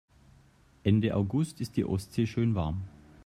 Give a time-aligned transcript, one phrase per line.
[0.83, 2.81] Ende August ist die Ostsee schön warm.